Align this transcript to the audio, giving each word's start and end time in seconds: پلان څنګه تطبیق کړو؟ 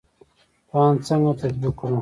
پلان 0.69 0.95
څنګه 1.07 1.31
تطبیق 1.39 1.73
کړو؟ 1.79 1.89